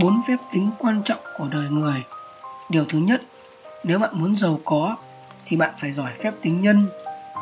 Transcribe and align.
bốn 0.00 0.20
phép 0.28 0.36
tính 0.52 0.70
quan 0.78 1.02
trọng 1.04 1.18
của 1.38 1.46
đời 1.52 1.68
người. 1.70 2.04
Điều 2.68 2.84
thứ 2.88 2.98
nhất, 2.98 3.22
nếu 3.84 3.98
bạn 3.98 4.10
muốn 4.14 4.36
giàu 4.36 4.60
có, 4.64 4.96
thì 5.46 5.56
bạn 5.56 5.70
phải 5.78 5.92
giỏi 5.92 6.10
phép 6.22 6.34
tính 6.42 6.60
nhân. 6.60 6.86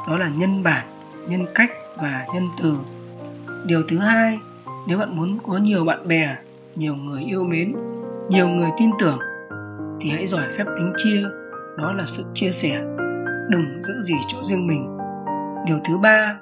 Đó 0.08 0.16
là 0.18 0.28
nhân 0.28 0.62
bản, 0.62 0.86
nhân 1.28 1.46
cách 1.54 1.70
và 1.96 2.26
nhân 2.34 2.48
từ. 2.62 2.78
Điều 3.66 3.82
thứ 3.88 3.98
hai, 3.98 4.38
nếu 4.86 4.98
bạn 4.98 5.16
muốn 5.16 5.38
có 5.46 5.56
nhiều 5.56 5.84
bạn 5.84 6.08
bè, 6.08 6.36
nhiều 6.74 6.94
người 6.94 7.22
yêu 7.22 7.44
mến, 7.44 7.74
nhiều 8.28 8.48
người 8.48 8.70
tin 8.78 8.90
tưởng, 8.98 9.18
thì 10.00 10.10
hãy 10.10 10.26
giỏi 10.26 10.44
phép 10.58 10.64
tính 10.76 10.92
chia. 10.96 11.22
Đó 11.78 11.92
là 11.92 12.04
sự 12.06 12.24
chia 12.34 12.52
sẻ. 12.52 12.82
Đừng 13.48 13.82
giữ 13.82 14.02
gì 14.02 14.14
cho 14.28 14.38
riêng 14.44 14.66
mình. 14.66 14.98
Điều 15.66 15.80
thứ 15.84 15.98
ba, 15.98 16.38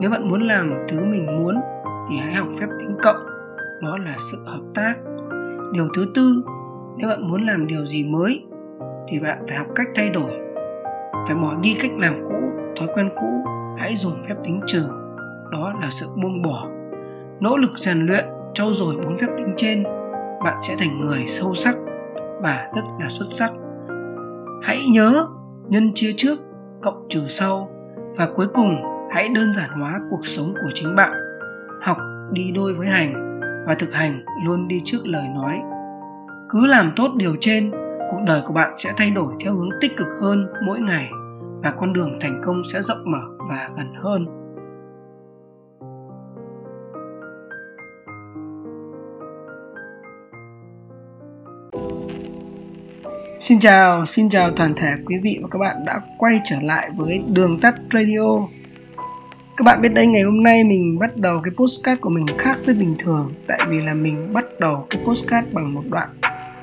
nếu 0.00 0.10
bạn 0.10 0.30
muốn 0.30 0.42
làm 0.42 0.74
thứ 0.88 1.04
mình 1.04 1.26
muốn, 1.26 1.60
thì 2.10 2.16
hãy 2.16 2.34
học 2.34 2.48
phép 2.60 2.66
tính 2.78 2.96
cộng. 3.02 3.26
Đó 3.82 3.98
là 3.98 4.16
sự 4.32 4.44
hợp 4.46 4.62
tác 4.74 4.94
điều 5.72 5.88
thứ 5.94 6.06
tư, 6.14 6.44
nếu 6.96 7.08
bạn 7.08 7.30
muốn 7.30 7.42
làm 7.42 7.66
điều 7.66 7.86
gì 7.86 8.04
mới, 8.04 8.44
thì 9.08 9.20
bạn 9.20 9.38
phải 9.48 9.56
học 9.56 9.66
cách 9.74 9.88
thay 9.94 10.10
đổi. 10.10 10.30
Phải 11.26 11.36
bỏ 11.42 11.54
đi 11.60 11.76
cách 11.82 11.90
làm 11.98 12.14
cũ, 12.24 12.34
thói 12.76 12.88
quen 12.94 13.10
cũ, 13.16 13.44
hãy 13.78 13.96
dùng 13.96 14.22
phép 14.28 14.34
tính 14.42 14.60
trừ. 14.66 14.82
Đó 15.52 15.72
là 15.82 15.88
sự 15.90 16.06
buông 16.22 16.42
bỏ. 16.42 16.68
Nỗ 17.40 17.56
lực 17.56 17.70
rèn 17.76 18.06
luyện, 18.06 18.24
trau 18.54 18.72
dồi 18.72 18.94
bốn 19.04 19.18
phép 19.18 19.26
tính 19.36 19.54
trên, 19.56 19.82
bạn 20.44 20.58
sẽ 20.62 20.76
thành 20.78 21.00
người 21.00 21.26
sâu 21.26 21.54
sắc 21.54 21.74
và 22.42 22.70
rất 22.74 22.82
là 23.00 23.08
xuất 23.08 23.26
sắc. 23.30 23.52
Hãy 24.62 24.78
nhớ 24.92 25.26
nhân 25.68 25.92
chia 25.94 26.12
trước, 26.16 26.38
cộng 26.82 27.06
trừ 27.08 27.28
sau 27.28 27.68
và 28.16 28.28
cuối 28.36 28.46
cùng 28.54 28.82
hãy 29.10 29.28
đơn 29.28 29.54
giản 29.54 29.70
hóa 29.70 30.00
cuộc 30.10 30.26
sống 30.26 30.54
của 30.54 30.70
chính 30.74 30.96
bạn. 30.96 31.12
Học 31.82 31.98
đi 32.32 32.52
đôi 32.54 32.74
với 32.74 32.86
hành 32.86 33.21
và 33.66 33.74
thực 33.74 33.92
hành 33.92 34.24
luôn 34.44 34.68
đi 34.68 34.82
trước 34.84 35.06
lời 35.06 35.28
nói 35.34 35.60
cứ 36.50 36.66
làm 36.66 36.92
tốt 36.96 37.10
điều 37.16 37.36
trên 37.40 37.70
cuộc 38.10 38.20
đời 38.26 38.42
của 38.44 38.54
bạn 38.54 38.74
sẽ 38.78 38.92
thay 38.96 39.10
đổi 39.10 39.32
theo 39.44 39.54
hướng 39.54 39.70
tích 39.80 39.96
cực 39.96 40.08
hơn 40.20 40.46
mỗi 40.66 40.80
ngày 40.80 41.10
và 41.62 41.70
con 41.70 41.92
đường 41.92 42.18
thành 42.20 42.40
công 42.44 42.62
sẽ 42.72 42.82
rộng 42.82 43.10
mở 43.10 43.46
và 43.48 43.70
gần 43.76 43.94
hơn 43.94 44.42
Xin 53.42 53.60
chào, 53.60 54.06
xin 54.06 54.28
chào 54.28 54.50
toàn 54.50 54.74
thể 54.76 54.88
quý 55.06 55.16
vị 55.22 55.38
và 55.42 55.48
các 55.50 55.58
bạn 55.58 55.84
đã 55.84 56.00
quay 56.18 56.40
trở 56.44 56.56
lại 56.62 56.90
với 56.96 57.18
Đường 57.28 57.60
Tắt 57.60 57.74
Radio. 57.92 58.46
Các 59.56 59.64
bạn 59.64 59.80
biết 59.80 59.88
đấy, 59.94 60.06
ngày 60.06 60.22
hôm 60.22 60.42
nay 60.42 60.64
mình 60.64 60.98
bắt 60.98 61.16
đầu 61.16 61.40
cái 61.42 61.52
postcard 61.56 62.00
của 62.00 62.10
mình 62.10 62.26
khác 62.38 62.58
với 62.66 62.74
bình 62.74 62.94
thường 62.98 63.34
tại 63.48 63.58
vì 63.68 63.80
là 63.80 63.94
mình 63.94 64.32
bắt 64.32 64.44
đầu 64.60 64.86
cái 64.90 65.02
postcard 65.04 65.48
bằng 65.52 65.74
một 65.74 65.82
đoạn 65.90 66.08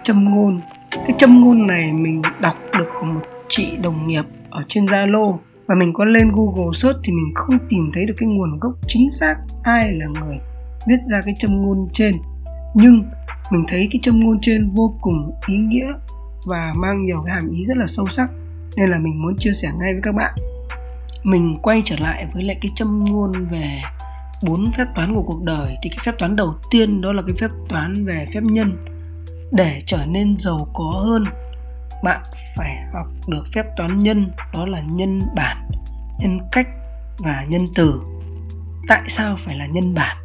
châm 0.03 0.31
ngôn. 0.31 0.61
Cái 0.91 1.11
châm 1.17 1.41
ngôn 1.41 1.67
này 1.67 1.93
mình 1.93 2.21
đọc 2.41 2.55
được 2.77 2.85
của 2.99 3.05
một 3.05 3.21
chị 3.49 3.77
đồng 3.81 4.07
nghiệp 4.07 4.23
ở 4.49 4.61
trên 4.67 4.85
Zalo 4.85 5.37
và 5.67 5.75
mình 5.75 5.93
có 5.93 6.05
lên 6.05 6.31
Google 6.31 6.71
search 6.73 6.99
thì 7.03 7.13
mình 7.13 7.33
không 7.35 7.59
tìm 7.69 7.91
thấy 7.93 8.05
được 8.05 8.13
cái 8.17 8.29
nguồn 8.29 8.59
gốc 8.59 8.73
chính 8.87 9.09
xác 9.11 9.35
ai 9.63 9.91
là 9.91 10.07
người 10.07 10.39
viết 10.87 10.99
ra 11.11 11.21
cái 11.25 11.35
châm 11.39 11.61
ngôn 11.61 11.87
trên. 11.93 12.15
Nhưng 12.73 13.03
mình 13.51 13.65
thấy 13.67 13.87
cái 13.91 13.99
châm 14.03 14.19
ngôn 14.19 14.39
trên 14.41 14.71
vô 14.75 14.97
cùng 15.01 15.31
ý 15.47 15.55
nghĩa 15.57 15.93
và 16.45 16.73
mang 16.75 17.05
nhiều 17.05 17.23
cái 17.25 17.35
hàm 17.35 17.49
ý 17.49 17.63
rất 17.65 17.77
là 17.77 17.87
sâu 17.87 18.07
sắc 18.07 18.29
nên 18.77 18.89
là 18.89 18.99
mình 18.99 19.21
muốn 19.21 19.35
chia 19.37 19.51
sẻ 19.51 19.69
ngay 19.79 19.93
với 19.93 20.01
các 20.03 20.15
bạn 20.15 20.33
mình 21.23 21.57
quay 21.61 21.81
trở 21.85 21.95
lại 21.99 22.27
với 22.33 22.43
lại 22.43 22.57
cái 22.61 22.71
châm 22.75 23.03
ngôn 23.03 23.45
về 23.45 23.81
bốn 24.43 24.71
phép 24.77 24.85
toán 24.95 25.15
của 25.15 25.23
cuộc 25.23 25.43
đời, 25.43 25.75
thì 25.83 25.89
cái 25.89 25.99
phép 26.05 26.11
toán 26.19 26.35
đầu 26.35 26.55
tiên 26.71 27.01
đó 27.01 27.13
là 27.13 27.21
cái 27.27 27.35
phép 27.39 27.49
toán 27.69 28.05
về 28.05 28.27
phép 28.33 28.43
nhân. 28.43 28.85
Để 29.51 29.81
trở 29.85 30.05
nên 30.07 30.37
giàu 30.37 30.67
có 30.73 31.03
hơn, 31.05 31.23
bạn 32.03 32.21
phải 32.57 32.77
học 32.93 33.07
được 33.27 33.47
phép 33.53 33.65
toán 33.77 33.99
nhân, 33.99 34.31
đó 34.53 34.65
là 34.65 34.79
nhân 34.79 35.21
bản, 35.35 35.69
nhân 36.19 36.39
cách 36.51 36.67
và 37.17 37.45
nhân 37.49 37.65
từ. 37.75 38.01
Tại 38.87 39.01
sao 39.07 39.35
phải 39.39 39.55
là 39.55 39.67
nhân 39.71 39.93
bản? 39.93 40.17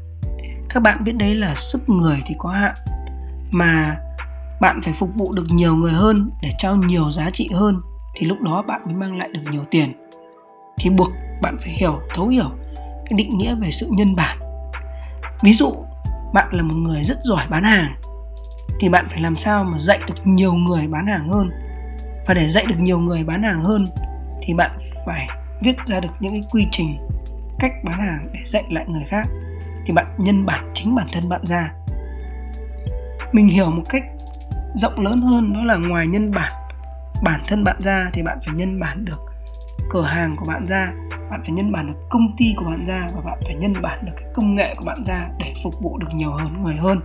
Các 0.69 0.81
bạn 0.81 1.05
biết 1.05 1.13
đấy 1.13 1.35
là 1.35 1.55
sức 1.57 1.89
người 1.89 2.23
thì 2.27 2.35
có 2.39 2.49
hạn, 2.49 2.75
mà 3.51 3.97
bạn 4.61 4.81
phải 4.85 4.95
phục 4.99 5.15
vụ 5.15 5.33
được 5.33 5.47
nhiều 5.51 5.77
người 5.77 5.93
hơn 5.93 6.31
để 6.43 6.51
trao 6.59 6.77
nhiều 6.77 7.11
giá 7.11 7.31
trị 7.31 7.51
hơn, 7.53 7.81
thì 8.17 8.27
lúc 8.27 8.41
đó 8.41 8.63
bạn 8.63 8.81
mới 8.85 8.95
mang 8.95 9.19
lại 9.19 9.29
được 9.33 9.41
nhiều 9.51 9.65
tiền 9.71 9.93
thì 10.77 10.91
buộc 10.91 11.09
bạn 11.43 11.57
phải 11.61 11.71
hiểu, 11.71 12.01
thấu 12.15 12.29
hiểu 12.29 12.51
cái 13.07 13.17
định 13.17 13.39
nghĩa 13.39 13.55
về 13.55 13.71
sự 13.71 13.89
nhân 13.91 14.17
bản. 14.17 14.39
Ví 15.43 15.53
dụ, 15.53 15.73
bạn 16.33 16.49
là 16.53 16.63
một 16.63 16.75
người 16.75 17.05
rất 17.05 17.19
giỏi 17.23 17.45
bán 17.51 17.65
hàng, 17.65 17.95
thì 18.81 18.89
bạn 18.89 19.07
phải 19.11 19.21
làm 19.21 19.37
sao 19.37 19.65
mà 19.65 19.79
dạy 19.79 19.99
được 20.07 20.15
nhiều 20.25 20.55
người 20.55 20.87
bán 20.89 21.07
hàng 21.07 21.29
hơn? 21.29 21.51
Và 22.27 22.35
để 22.35 22.49
dạy 22.49 22.65
được 22.69 22.79
nhiều 22.79 22.99
người 22.99 23.25
bán 23.25 23.43
hàng 23.43 23.65
hơn, 23.65 23.87
thì 24.43 24.55
bạn 24.55 24.71
phải 25.07 25.29
viết 25.63 25.77
ra 25.87 26.01
được 26.01 26.09
những 26.21 26.33
cái 26.33 26.43
quy 26.51 26.67
trình, 26.73 26.99
cách 27.59 27.73
bán 27.85 28.03
hàng 28.03 28.29
để 28.33 28.41
dạy 28.47 28.65
lại 28.71 28.85
người 28.89 29.05
khác. 29.07 29.27
Thì 29.87 29.93
bạn 29.93 30.07
nhân 30.19 30.47
bản 30.47 30.71
chính 30.75 30.95
bản 30.95 31.07
thân 31.13 31.29
bạn 31.29 31.47
ra. 31.47 31.73
Mình 33.33 33.49
hiểu 33.49 33.71
một 33.71 33.83
cách 33.89 34.05
rộng 34.75 35.01
lớn 35.01 35.23
hơn 35.23 35.53
đó 35.53 35.65
là 35.65 35.77
ngoài 35.77 36.07
nhân 36.07 36.31
bản 36.31 36.53
bản 37.23 37.41
thân 37.49 37.65
bạn 37.65 37.77
ra, 37.83 38.11
thì 38.13 38.23
bạn 38.23 38.39
phải 38.47 38.55
nhân 38.55 38.81
bản 38.81 39.05
được 39.05 39.34
cửa 39.91 40.03
hàng 40.03 40.37
của 40.37 40.45
bạn 40.47 40.67
ra, 40.67 40.93
bạn 41.31 41.41
phải 41.41 41.51
nhân 41.51 41.73
bản 41.73 41.87
được 41.87 41.99
công 42.11 42.37
ty 42.37 42.55
của 42.57 42.65
bạn 42.65 42.85
ra 42.87 43.11
và 43.15 43.21
bạn 43.21 43.39
phải 43.45 43.55
nhân 43.55 43.75
bản 43.83 44.05
được 44.07 44.13
cái 44.17 44.29
công 44.35 44.55
nghệ 44.55 44.75
của 44.79 44.85
bạn 44.87 45.05
ra 45.07 45.29
để 45.39 45.55
phục 45.65 45.75
vụ 45.83 45.99
được 45.99 46.15
nhiều 46.15 46.31
hơn, 46.31 46.63
người 46.63 46.77
hơn. 46.77 47.01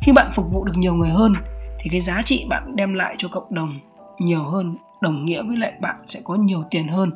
Khi 0.00 0.12
bạn 0.12 0.30
phục 0.32 0.52
vụ 0.52 0.64
được 0.64 0.76
nhiều 0.76 0.94
người 0.94 1.10
hơn 1.10 1.32
thì 1.80 1.90
cái 1.90 2.00
giá 2.00 2.22
trị 2.24 2.46
bạn 2.50 2.76
đem 2.76 2.94
lại 2.94 3.14
cho 3.18 3.28
cộng 3.28 3.54
đồng 3.54 3.80
nhiều 4.18 4.42
hơn, 4.42 4.76
đồng 5.00 5.24
nghĩa 5.24 5.42
với 5.42 5.56
lại 5.56 5.72
bạn 5.80 5.96
sẽ 6.06 6.20
có 6.24 6.34
nhiều 6.34 6.64
tiền 6.70 6.88
hơn. 6.88 7.10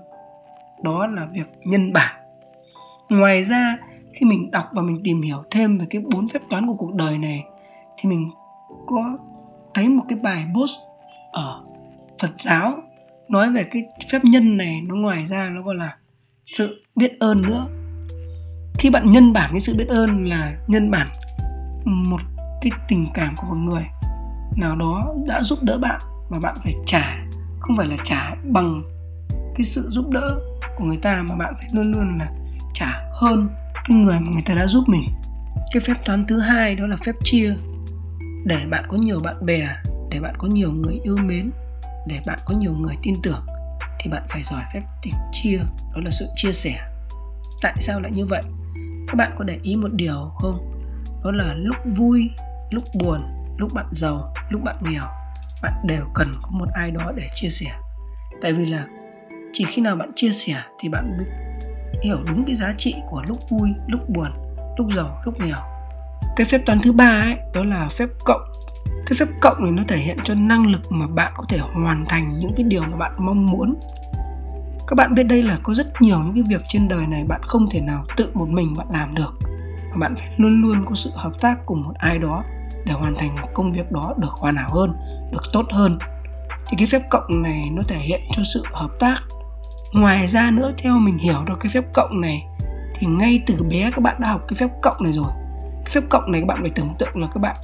Đó 0.82 1.06
là 1.06 1.26
việc 1.32 1.46
nhân 1.64 1.92
bản. 1.92 2.16
Ngoài 3.08 3.44
ra, 3.44 3.76
khi 4.14 4.26
mình 4.26 4.50
đọc 4.50 4.64
và 4.72 4.82
mình 4.82 5.00
tìm 5.04 5.22
hiểu 5.22 5.42
thêm 5.50 5.78
về 5.78 5.86
cái 5.90 6.02
bốn 6.12 6.28
phép 6.28 6.40
toán 6.50 6.66
của 6.66 6.74
cuộc 6.74 6.94
đời 6.94 7.18
này 7.18 7.44
thì 7.96 8.08
mình 8.08 8.30
có 8.86 9.16
thấy 9.74 9.88
một 9.88 10.04
cái 10.08 10.18
bài 10.22 10.46
post 10.54 10.72
ở 11.32 11.64
Phật 12.18 12.30
giáo 12.38 12.74
nói 13.30 13.50
về 13.52 13.64
cái 13.64 13.82
phép 14.12 14.24
nhân 14.24 14.56
này, 14.56 14.80
nó 14.86 14.94
ngoài 14.94 15.26
ra 15.26 15.50
nó 15.54 15.62
còn 15.64 15.78
là 15.78 15.96
sự 16.46 16.84
biết 16.96 17.18
ơn 17.20 17.42
nữa. 17.42 17.66
Khi 18.78 18.90
bạn 18.90 19.10
nhân 19.10 19.32
bản 19.32 19.50
cái 19.52 19.60
sự 19.60 19.74
biết 19.76 19.88
ơn 19.88 20.24
là 20.24 20.56
nhân 20.66 20.90
bản 20.90 21.08
một 21.84 22.20
cái 22.62 22.70
tình 22.88 23.06
cảm 23.14 23.34
của 23.36 23.46
một 23.46 23.54
người 23.54 23.86
nào 24.56 24.76
đó 24.76 25.14
đã 25.26 25.42
giúp 25.42 25.58
đỡ 25.62 25.78
bạn 25.78 26.00
và 26.30 26.38
bạn 26.42 26.56
phải 26.62 26.72
trả, 26.86 27.26
không 27.60 27.76
phải 27.76 27.86
là 27.86 27.96
trả 28.04 28.34
bằng 28.44 28.82
cái 29.54 29.64
sự 29.64 29.88
giúp 29.90 30.10
đỡ 30.10 30.40
của 30.76 30.84
người 30.84 30.98
ta 31.02 31.22
mà 31.22 31.36
bạn 31.36 31.54
phải 31.60 31.68
luôn 31.72 31.92
luôn 31.92 32.18
là 32.18 32.28
trả 32.74 32.92
hơn 33.12 33.48
cái 33.88 33.96
người 33.96 34.20
mà 34.20 34.32
người 34.32 34.42
ta 34.46 34.54
đã 34.54 34.66
giúp 34.66 34.84
mình. 34.86 35.04
Cái 35.72 35.80
phép 35.86 35.94
toán 36.04 36.26
thứ 36.26 36.38
hai 36.38 36.74
đó 36.74 36.86
là 36.86 36.96
phép 36.96 37.14
chia. 37.24 37.54
Để 38.44 38.66
bạn 38.70 38.84
có 38.88 38.96
nhiều 39.00 39.20
bạn 39.20 39.46
bè, 39.46 39.68
để 40.10 40.20
bạn 40.20 40.34
có 40.38 40.48
nhiều 40.48 40.72
người 40.72 41.00
yêu 41.04 41.16
mến 41.16 41.50
để 42.06 42.20
bạn 42.26 42.38
có 42.44 42.54
nhiều 42.54 42.72
người 42.72 42.94
tin 43.02 43.14
tưởng, 43.22 43.46
thì 44.00 44.10
bạn 44.10 44.26
phải 44.28 44.42
giỏi 44.44 44.62
phép 44.74 44.82
tìm 45.02 45.14
chia, 45.32 45.58
đó 45.94 46.00
là 46.04 46.10
sự 46.10 46.26
chia 46.36 46.52
sẻ. 46.52 46.80
Tại 47.62 47.74
sao 47.80 48.00
lại 48.00 48.10
như 48.10 48.26
vậy? 48.26 48.42
Các 49.06 49.14
bạn 49.14 49.32
có 49.38 49.44
để 49.44 49.58
ý 49.62 49.76
một 49.76 49.92
điều 49.92 50.30
không? 50.38 50.70
Đó 51.24 51.30
là 51.30 51.54
lúc 51.56 51.76
vui, 51.96 52.30
lúc 52.70 52.84
buồn, 52.94 53.20
lúc 53.56 53.74
bạn 53.74 53.86
giàu, 53.92 54.34
lúc 54.50 54.62
bạn 54.64 54.76
nghèo, 54.80 55.04
bạn 55.62 55.72
đều 55.84 56.04
cần 56.14 56.34
có 56.42 56.50
một 56.50 56.68
ai 56.74 56.90
đó 56.90 57.12
để 57.16 57.28
chia 57.34 57.48
sẻ. 57.48 57.66
Tại 58.42 58.52
vì 58.52 58.66
là 58.66 58.86
chỉ 59.52 59.64
khi 59.68 59.82
nào 59.82 59.96
bạn 59.96 60.10
chia 60.16 60.32
sẻ 60.32 60.62
thì 60.80 60.88
bạn 60.88 61.16
mới 61.18 61.26
hiểu 62.02 62.16
đúng 62.26 62.44
cái 62.46 62.54
giá 62.54 62.72
trị 62.78 62.94
của 63.06 63.22
lúc 63.28 63.38
vui, 63.50 63.70
lúc 63.86 64.08
buồn, 64.08 64.30
lúc 64.78 64.86
giàu, 64.96 65.22
lúc 65.24 65.34
nghèo. 65.38 65.58
Cái 66.36 66.46
phép 66.46 66.60
toán 66.66 66.80
thứ 66.82 66.92
ba 66.92 67.20
ấy, 67.24 67.36
đó 67.54 67.64
là 67.64 67.88
phép 67.88 68.08
cộng 68.24 68.49
cái 69.06 69.16
phép 69.18 69.26
cộng 69.40 69.62
này 69.62 69.70
nó 69.70 69.82
thể 69.88 69.96
hiện 69.96 70.18
cho 70.24 70.34
năng 70.34 70.66
lực 70.66 70.92
mà 70.92 71.06
bạn 71.06 71.32
có 71.36 71.44
thể 71.48 71.58
hoàn 71.58 72.04
thành 72.08 72.38
những 72.38 72.52
cái 72.56 72.64
điều 72.64 72.82
mà 72.82 72.96
bạn 72.96 73.12
mong 73.18 73.46
muốn. 73.46 73.80
Các 74.86 74.94
bạn 74.96 75.14
biết 75.14 75.22
đây 75.22 75.42
là 75.42 75.58
có 75.62 75.74
rất 75.74 75.86
nhiều 76.00 76.18
những 76.18 76.34
cái 76.34 76.44
việc 76.48 76.62
trên 76.68 76.88
đời 76.88 77.06
này 77.06 77.24
bạn 77.24 77.40
không 77.42 77.70
thể 77.70 77.80
nào 77.80 78.04
tự 78.16 78.30
một 78.34 78.48
mình 78.48 78.74
bạn 78.78 78.86
làm 78.92 79.14
được. 79.14 79.38
Mà 79.90 79.96
bạn 79.96 80.14
phải 80.16 80.28
luôn 80.36 80.62
luôn 80.62 80.84
có 80.86 80.94
sự 80.94 81.10
hợp 81.14 81.32
tác 81.40 81.66
cùng 81.66 81.82
một 81.82 81.94
ai 81.98 82.18
đó 82.18 82.44
để 82.84 82.92
hoàn 82.92 83.14
thành 83.18 83.36
một 83.40 83.48
công 83.54 83.72
việc 83.72 83.92
đó 83.92 84.14
được 84.18 84.30
hoàn 84.30 84.56
hảo 84.56 84.70
hơn, 84.72 84.92
được 85.32 85.42
tốt 85.52 85.66
hơn. 85.70 85.98
Thì 86.66 86.76
cái 86.78 86.86
phép 86.86 87.02
cộng 87.10 87.42
này 87.42 87.70
nó 87.72 87.82
thể 87.88 87.98
hiện 87.98 88.20
cho 88.32 88.42
sự 88.54 88.62
hợp 88.72 88.90
tác. 89.00 89.16
Ngoài 89.92 90.28
ra 90.28 90.50
nữa, 90.50 90.72
theo 90.78 90.98
mình 90.98 91.18
hiểu 91.18 91.44
được 91.46 91.56
cái 91.60 91.72
phép 91.74 91.84
cộng 91.94 92.20
này, 92.20 92.46
thì 92.94 93.06
ngay 93.06 93.42
từ 93.46 93.62
bé 93.70 93.90
các 93.90 94.00
bạn 94.00 94.16
đã 94.18 94.28
học 94.28 94.40
cái 94.48 94.56
phép 94.60 94.68
cộng 94.82 94.96
này 95.04 95.12
rồi. 95.12 95.32
Cái 95.84 95.90
phép 95.92 96.00
cộng 96.10 96.32
này 96.32 96.40
các 96.40 96.46
bạn 96.46 96.58
phải 96.60 96.70
tưởng 96.70 96.94
tượng 96.98 97.16
là 97.16 97.28
các 97.34 97.40
bạn 97.40 97.56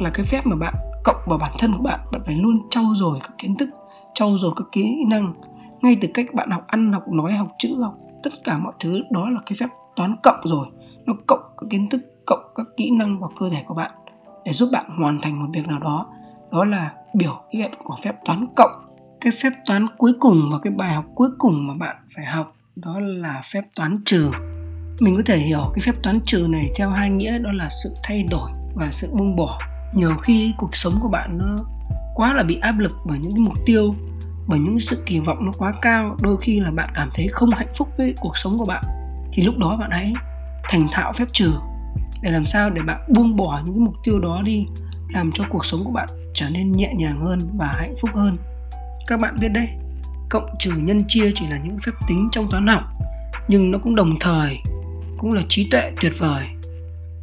là 0.00 0.10
cái 0.10 0.26
phép 0.26 0.46
mà 0.46 0.56
bạn, 0.56 0.74
cộng 1.04 1.22
vào 1.26 1.38
bản 1.38 1.52
thân 1.58 1.72
của 1.76 1.82
bạn 1.82 2.00
bạn 2.12 2.22
phải 2.26 2.34
luôn 2.34 2.68
trau 2.70 2.84
dồi 2.94 3.18
các 3.22 3.32
kiến 3.38 3.56
thức, 3.56 3.68
trau 4.14 4.38
dồi 4.38 4.52
các 4.56 4.66
kỹ 4.72 5.04
năng, 5.08 5.34
ngay 5.82 5.96
từ 6.00 6.08
cách 6.14 6.26
bạn 6.34 6.50
học 6.50 6.64
ăn, 6.66 6.92
học 6.92 7.08
nói, 7.12 7.32
học 7.32 7.48
chữ, 7.58 7.68
học 7.82 7.94
tất 8.22 8.30
cả 8.44 8.58
mọi 8.58 8.72
thứ, 8.80 9.00
đó 9.10 9.30
là 9.30 9.40
cái 9.46 9.56
phép 9.60 9.68
toán 9.96 10.16
cộng 10.22 10.40
rồi. 10.44 10.66
Nó 11.06 11.14
cộng 11.26 11.40
các 11.56 11.66
kiến 11.70 11.88
thức, 11.88 12.00
cộng 12.26 12.52
các 12.54 12.66
kỹ 12.76 12.90
năng 12.90 13.20
vào 13.20 13.30
cơ 13.40 13.50
thể 13.50 13.62
của 13.66 13.74
bạn 13.74 13.90
để 14.44 14.52
giúp 14.52 14.68
bạn 14.72 14.84
hoàn 14.98 15.20
thành 15.20 15.42
một 15.42 15.48
việc 15.54 15.66
nào 15.66 15.78
đó. 15.78 16.06
Đó 16.52 16.64
là 16.64 16.92
biểu 17.14 17.42
hiện 17.50 17.70
của 17.84 17.96
phép 18.04 18.16
toán 18.24 18.46
cộng. 18.56 18.70
Cái 19.20 19.32
phép 19.42 19.50
toán 19.66 19.86
cuối 19.98 20.12
cùng 20.20 20.48
và 20.52 20.58
cái 20.62 20.72
bài 20.72 20.94
học 20.94 21.04
cuối 21.14 21.28
cùng 21.38 21.66
mà 21.66 21.74
bạn 21.74 21.96
phải 22.16 22.24
học, 22.24 22.52
đó 22.76 23.00
là 23.00 23.42
phép 23.52 23.62
toán 23.76 23.94
trừ. 24.04 24.30
Mình 25.00 25.16
có 25.16 25.22
thể 25.26 25.38
hiểu 25.38 25.60
cái 25.74 25.82
phép 25.86 25.92
toán 26.02 26.20
trừ 26.26 26.46
này 26.50 26.70
theo 26.76 26.90
hai 26.90 27.10
nghĩa, 27.10 27.38
đó 27.38 27.52
là 27.52 27.68
sự 27.82 27.94
thay 28.02 28.22
đổi 28.22 28.50
và 28.74 28.88
sự 28.92 29.08
buông 29.18 29.36
bỏ 29.36 29.58
nhiều 29.92 30.16
khi 30.16 30.54
cuộc 30.58 30.76
sống 30.76 30.98
của 31.00 31.08
bạn 31.08 31.38
nó 31.38 31.64
quá 32.14 32.34
là 32.34 32.42
bị 32.42 32.58
áp 32.60 32.78
lực 32.78 32.92
bởi 33.04 33.18
những 33.18 33.32
cái 33.32 33.40
mục 33.40 33.56
tiêu, 33.66 33.94
bởi 34.46 34.58
những 34.58 34.80
sự 34.80 35.02
kỳ 35.06 35.20
vọng 35.20 35.46
nó 35.46 35.52
quá 35.58 35.74
cao, 35.82 36.16
đôi 36.20 36.36
khi 36.36 36.60
là 36.60 36.70
bạn 36.70 36.88
cảm 36.94 37.10
thấy 37.14 37.28
không 37.28 37.50
hạnh 37.50 37.72
phúc 37.76 37.88
với 37.98 38.14
cuộc 38.20 38.38
sống 38.38 38.58
của 38.58 38.64
bạn, 38.64 38.84
thì 39.32 39.42
lúc 39.42 39.58
đó 39.58 39.76
bạn 39.80 39.90
hãy 39.90 40.12
thành 40.62 40.88
thạo 40.92 41.12
phép 41.12 41.24
trừ 41.32 41.52
để 42.22 42.30
làm 42.30 42.46
sao 42.46 42.70
để 42.70 42.82
bạn 42.82 43.00
buông 43.14 43.36
bỏ 43.36 43.60
những 43.64 43.74
cái 43.74 43.80
mục 43.80 43.94
tiêu 44.04 44.18
đó 44.18 44.42
đi, 44.44 44.66
làm 45.12 45.30
cho 45.34 45.44
cuộc 45.50 45.66
sống 45.66 45.84
của 45.84 45.92
bạn 45.92 46.08
trở 46.34 46.48
nên 46.50 46.72
nhẹ 46.72 46.92
nhàng 46.96 47.20
hơn 47.24 47.50
và 47.58 47.66
hạnh 47.66 47.94
phúc 48.00 48.10
hơn. 48.14 48.36
Các 49.06 49.20
bạn 49.20 49.36
biết 49.40 49.48
đấy, 49.48 49.68
cộng 50.28 50.48
trừ 50.58 50.70
nhân 50.70 51.04
chia 51.08 51.32
chỉ 51.34 51.46
là 51.46 51.58
những 51.58 51.76
phép 51.86 51.92
tính 52.08 52.28
trong 52.32 52.50
toán 52.50 52.66
học, 52.66 52.82
nhưng 53.48 53.70
nó 53.70 53.78
cũng 53.78 53.94
đồng 53.94 54.18
thời 54.20 54.58
cũng 55.18 55.32
là 55.32 55.42
trí 55.48 55.68
tuệ 55.70 55.92
tuyệt 56.00 56.12
vời 56.18 56.46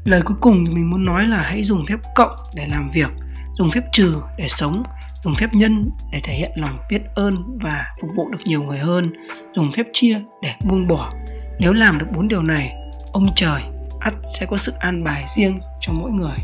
lời 0.05 0.21
cuối 0.25 0.37
cùng 0.41 0.65
thì 0.65 0.73
mình 0.75 0.89
muốn 0.89 1.05
nói 1.05 1.27
là 1.27 1.37
hãy 1.37 1.63
dùng 1.63 1.85
phép 1.89 1.97
cộng 2.15 2.35
để 2.55 2.67
làm 2.67 2.91
việc, 2.91 3.09
dùng 3.57 3.71
phép 3.71 3.81
trừ 3.91 4.21
để 4.37 4.47
sống, 4.49 4.83
dùng 5.23 5.35
phép 5.35 5.53
nhân 5.53 5.89
để 6.11 6.19
thể 6.23 6.33
hiện 6.33 6.51
lòng 6.55 6.79
biết 6.89 7.01
ơn 7.15 7.57
và 7.61 7.85
phục 8.01 8.09
vụ 8.15 8.29
được 8.29 8.37
nhiều 8.45 8.63
người 8.63 8.77
hơn, 8.77 9.13
dùng 9.55 9.71
phép 9.77 9.83
chia 9.93 10.19
để 10.41 10.49
buông 10.65 10.87
bỏ. 10.87 11.13
Nếu 11.59 11.73
làm 11.73 11.99
được 11.99 12.05
bốn 12.15 12.27
điều 12.27 12.43
này, 12.43 12.73
ông 13.11 13.25
trời, 13.35 13.61
ắt 13.99 14.13
sẽ 14.39 14.45
có 14.45 14.57
sự 14.57 14.73
an 14.79 15.03
bài 15.03 15.25
riêng 15.35 15.59
cho 15.81 15.93
mỗi 15.93 16.11
người. 16.11 16.37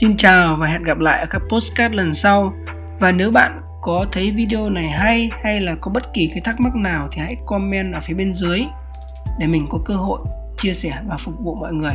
Xin 0.00 0.16
chào 0.16 0.56
và 0.56 0.66
hẹn 0.66 0.84
gặp 0.84 0.98
lại 0.98 1.20
ở 1.20 1.26
các 1.30 1.42
postcard 1.50 1.94
lần 1.94 2.14
sau. 2.14 2.52
Và 3.00 3.12
nếu 3.12 3.30
bạn 3.30 3.60
có 3.82 4.06
thấy 4.12 4.30
video 4.30 4.70
này 4.70 4.88
hay 4.88 5.30
hay 5.44 5.60
là 5.60 5.74
có 5.80 5.90
bất 5.94 6.12
kỳ 6.14 6.26
cái 6.26 6.40
thắc 6.44 6.60
mắc 6.60 6.74
nào 6.76 7.08
thì 7.12 7.22
hãy 7.22 7.36
comment 7.46 7.94
ở 7.94 8.00
phía 8.00 8.14
bên 8.14 8.32
dưới 8.32 8.60
để 9.38 9.46
mình 9.46 9.66
có 9.70 9.78
cơ 9.84 9.94
hội 9.94 10.20
chia 10.58 10.72
sẻ 10.72 10.92
và 11.08 11.16
phục 11.16 11.34
vụ 11.38 11.54
mọi 11.54 11.72
người 11.72 11.94